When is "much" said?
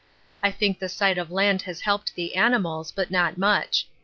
3.37-3.85